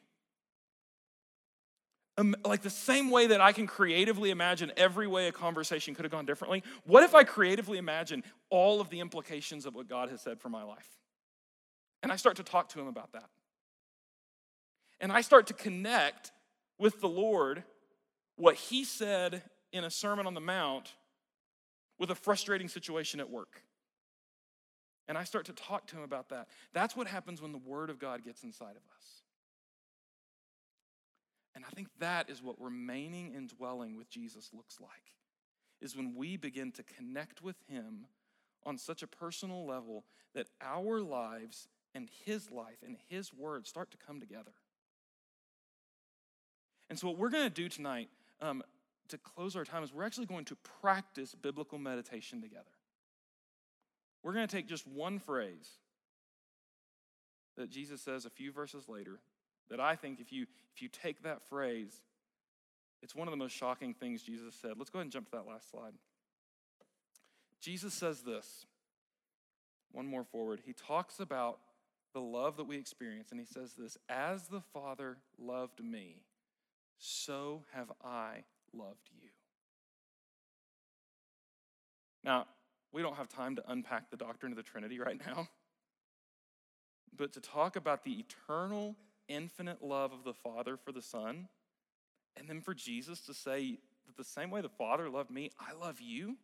[2.17, 6.05] Um, like the same way that I can creatively imagine every way a conversation could
[6.05, 10.07] have gone differently, what if I creatively imagine all of the implications of what God
[10.07, 10.88] has said for my life?
[12.03, 13.25] And I start to talk to him about that.
[14.99, 16.31] And I start to connect
[16.77, 17.63] with the Lord
[18.35, 20.93] what he said in a Sermon on the Mount
[21.99, 23.61] with a frustrating situation at work.
[25.07, 26.47] And I start to talk to him about that.
[26.73, 29.21] That's what happens when the Word of God gets inside of us.
[31.55, 34.89] And I think that is what remaining and dwelling with Jesus looks like.
[35.81, 38.05] Is when we begin to connect with him
[38.63, 40.03] on such a personal level
[40.35, 44.51] that our lives and his life and his word start to come together.
[46.89, 48.09] And so, what we're going to do tonight
[48.41, 48.63] um,
[49.09, 52.63] to close our time is we're actually going to practice biblical meditation together.
[54.23, 55.69] We're going to take just one phrase
[57.55, 59.19] that Jesus says a few verses later
[59.69, 62.01] that I think if you if you take that phrase,
[63.01, 64.73] it's one of the most shocking things Jesus said.
[64.77, 65.93] Let's go ahead and jump to that last slide.
[67.59, 68.65] Jesus says this.
[69.91, 70.61] One more forward.
[70.65, 71.59] He talks about
[72.13, 76.17] the love that we experience, and he says this As the Father loved me,
[76.97, 78.43] so have I
[78.73, 79.29] loved you.
[82.23, 82.45] Now,
[82.91, 85.47] we don't have time to unpack the doctrine of the Trinity right now,
[87.15, 88.95] but to talk about the eternal
[89.27, 91.47] infinite love of the Father for the Son,
[92.35, 95.73] and then for Jesus to say that the same way the Father loved me, I
[95.73, 96.37] love you.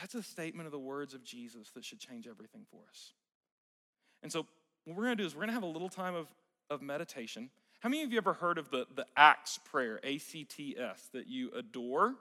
[0.00, 3.12] That's a statement of the words of Jesus that should change everything for us.
[4.22, 4.46] And so,
[4.84, 6.26] what we're going to do is we're going to have a little time of,
[6.70, 7.50] of meditation.
[7.80, 11.08] How many of you ever heard of the, the ACTS prayer, A C T S,
[11.12, 12.14] that you adore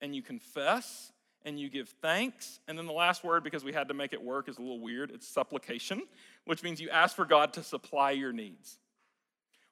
[0.00, 1.12] and you confess
[1.44, 2.58] and you give thanks.
[2.66, 4.80] And then the last word, because we had to make it work, is a little
[4.80, 5.12] weird.
[5.12, 6.02] It's supplication,
[6.44, 8.78] which means you ask for God to supply your needs.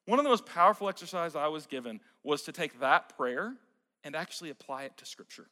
[0.07, 3.55] One of the most powerful exercises I was given was to take that prayer
[4.05, 5.47] and actually apply it to Scripture.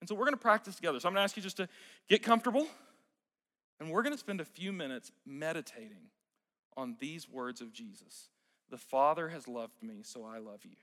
[0.00, 0.98] And so we're going to practice together.
[0.98, 1.68] So I'm going to ask you just to
[2.08, 2.66] get comfortable,
[3.78, 6.10] and we're going to spend a few minutes meditating
[6.78, 8.30] on these words of Jesus
[8.70, 10.76] The Father has loved me, so I love you.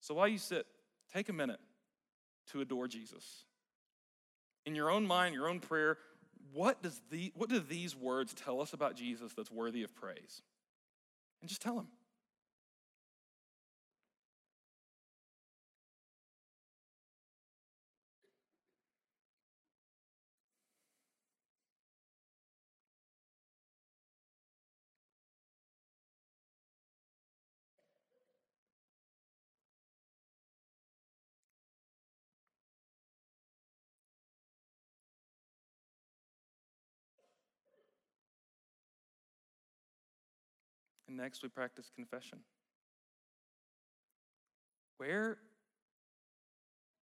[0.00, 0.66] So while you sit,
[1.12, 1.60] take a minute
[2.50, 3.44] to adore Jesus.
[4.64, 5.98] In your own mind, your own prayer,
[6.52, 10.42] what, does the, what do these words tell us about Jesus that's worthy of praise?
[11.40, 11.86] And just tell him.
[41.12, 42.38] And next, we practice confession.
[44.96, 45.36] Where,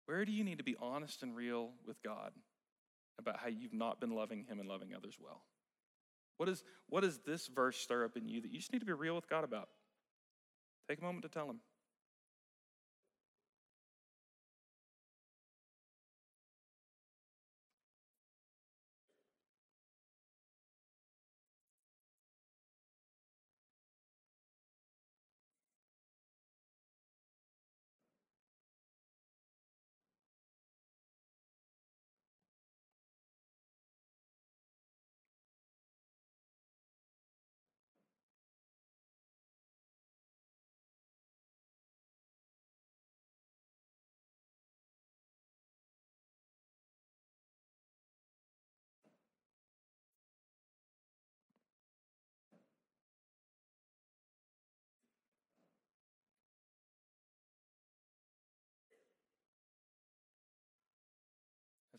[0.05, 2.31] where do you need to be honest and real with God
[3.17, 5.41] about how you've not been loving Him and loving others well?
[6.37, 8.85] What, is, what does this verse stir up in you that you just need to
[8.85, 9.69] be real with God about?
[10.87, 11.61] Take a moment to tell Him.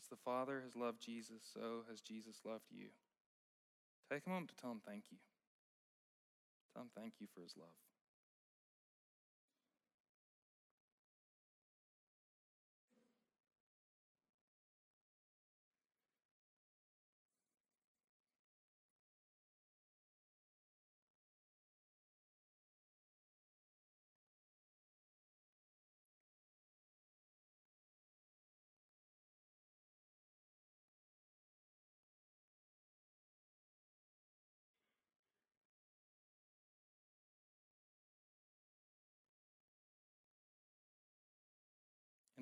[0.09, 2.87] The Father has loved Jesus, so has Jesus loved you.
[4.11, 5.17] Take a moment to tell him thank you.
[6.73, 7.86] Tell him thank you for his love.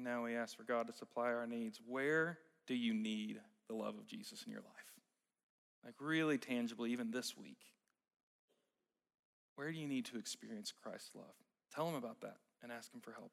[0.05, 1.81] Now we ask for God to supply our needs.
[1.85, 2.37] Where
[2.67, 4.69] do you need the love of Jesus in your life?
[5.83, 7.59] Like, really tangibly, even this week.
[9.55, 11.35] Where do you need to experience Christ's love?
[11.73, 13.31] Tell him about that and ask him for help.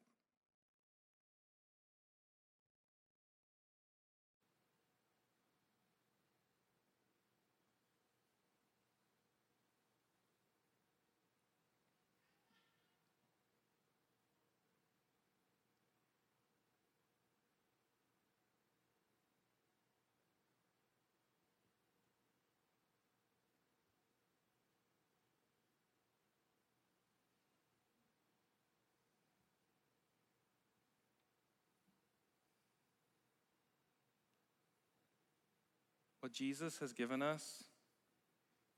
[36.23, 37.65] What Jesus has given us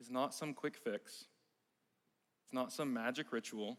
[0.01, 1.25] is not some quick fix,
[2.43, 3.77] it's not some magic ritual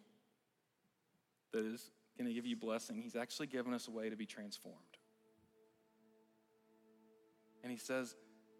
[1.52, 3.02] that is going to give you blessing.
[3.02, 4.78] He's actually given us a way to be transformed.
[7.64, 8.14] And he says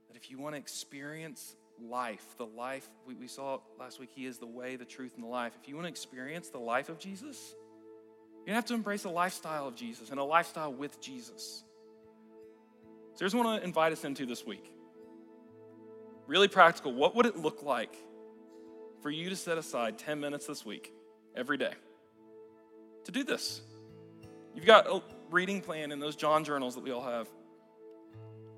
[0.09, 4.27] that if you want to experience life, the life we, we saw last week, he
[4.27, 5.53] is the way, the truth, and the life.
[5.63, 7.55] If you want to experience the life of Jesus,
[8.45, 11.63] you have to embrace a lifestyle of Jesus and a lifestyle with Jesus.
[13.15, 14.73] So here's what I want to invite us into this week.
[16.27, 16.93] Really practical.
[16.93, 17.97] What would it look like
[19.01, 20.93] for you to set aside 10 minutes this week,
[21.37, 21.73] every day,
[23.05, 23.61] to do this?
[24.55, 27.29] You've got a reading plan in those John journals that we all have.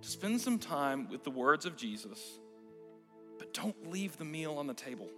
[0.00, 2.38] To spend some time with the words of Jesus,
[3.38, 5.08] but don't leave the meal on the table.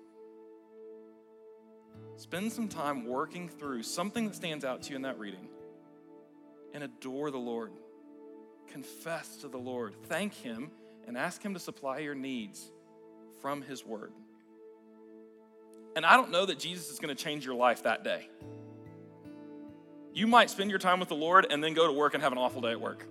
[2.17, 5.49] Spend some time working through something that stands out to you in that reading
[6.75, 7.73] and adore the Lord.
[8.69, 9.95] Confess to the Lord.
[10.05, 10.71] Thank Him
[11.07, 12.71] and ask Him to supply your needs
[13.41, 14.13] from His Word.
[15.97, 18.29] And I don't know that Jesus is going to change your life that day.
[20.13, 22.33] You might spend your time with the Lord and then go to work and have
[22.33, 23.05] an awful day at work.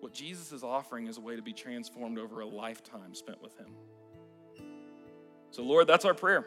[0.00, 3.56] What Jesus is offering is a way to be transformed over a lifetime spent with
[3.58, 3.68] Him.
[5.50, 6.46] So, Lord, that's our prayer.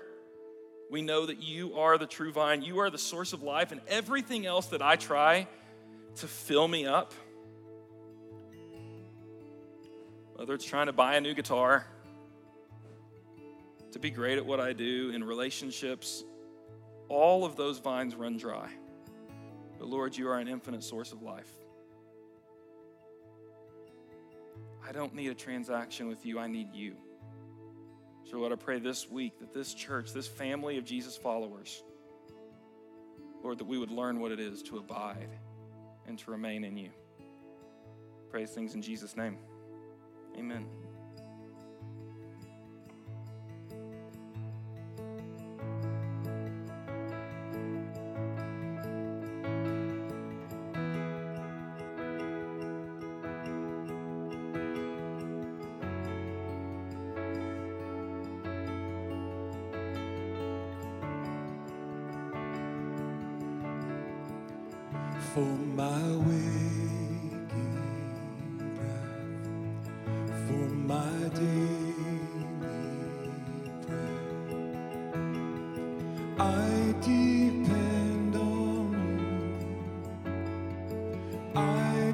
[0.90, 3.82] We know that you are the true vine, you are the source of life, and
[3.88, 5.48] everything else that I try
[6.18, 7.14] to fill me up,
[10.44, 11.86] whether it's trying to buy a new guitar,
[13.94, 16.26] to be great at what I do in relationships,
[17.08, 18.68] all of those vines run dry.
[19.80, 21.48] But Lord, you are an infinite source of life.
[24.86, 26.98] I don't need a transaction with you, I need you.
[28.30, 31.84] So, Lord, I pray this week that this church, this family of Jesus followers,
[33.42, 35.30] Lord, that we would learn what it is to abide
[36.06, 36.90] and to remain in you.
[38.30, 39.38] Praise things in Jesus' name.
[40.38, 40.66] Amen.
[65.34, 66.83] for my waking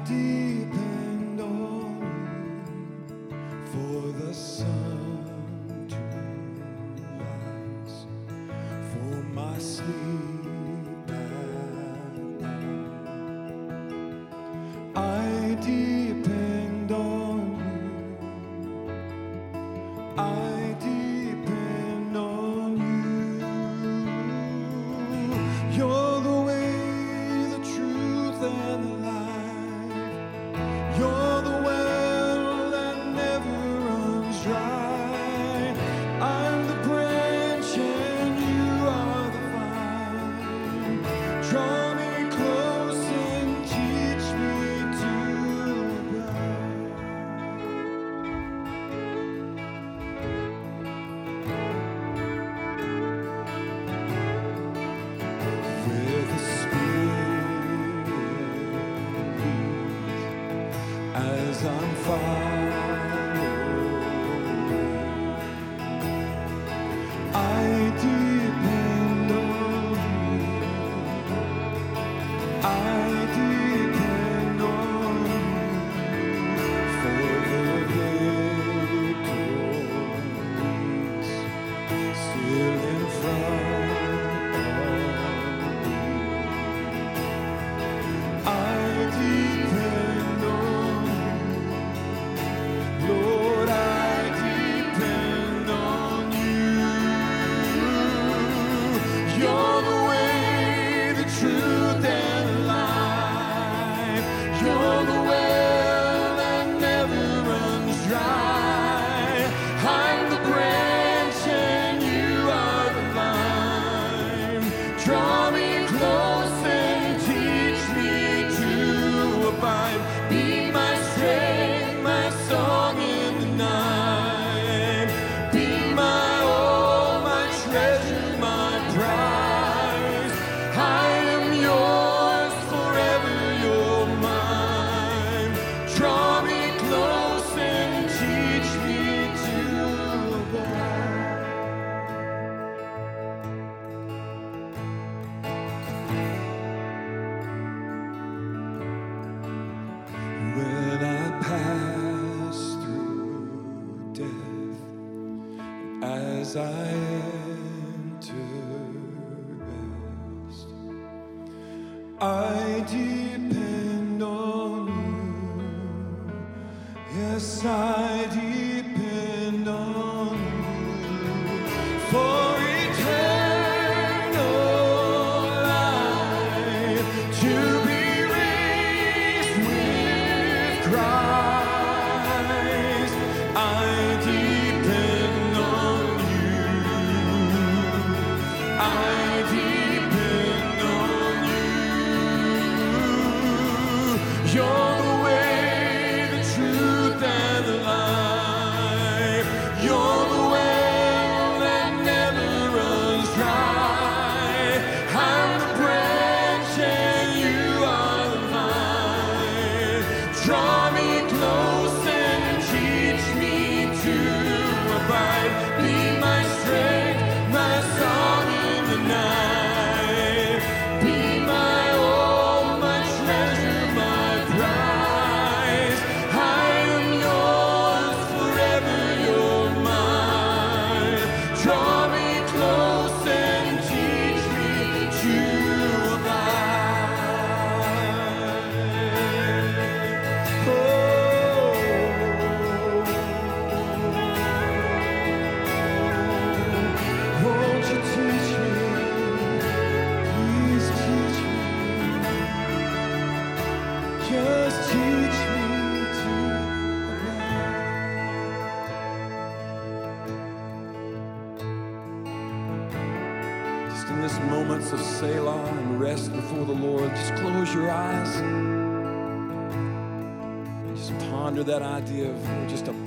[0.00, 0.49] I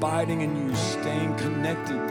[0.04, 2.03] abiding in you, staying connected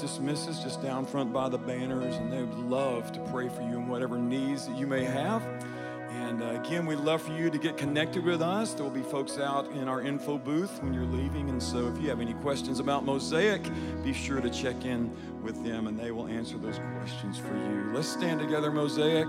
[0.00, 3.78] dismisses, just down front by the banners, and they would love to pray for you
[3.78, 5.42] in whatever needs that you may have.
[6.10, 8.74] And uh, again, we'd love for you to get connected with us.
[8.74, 11.48] There will be folks out in our info booth when you're leaving.
[11.48, 13.62] And so if you have any questions about Mosaic,
[14.02, 15.12] be sure to check in
[15.42, 17.90] with them and they will answer those questions for you.
[17.94, 19.28] Let's stand together, Mosaic.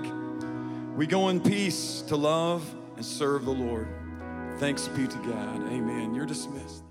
[0.95, 3.87] We go in peace to love and serve the Lord.
[4.57, 5.71] Thanks be to God.
[5.71, 6.13] Amen.
[6.13, 6.90] You're dismissed.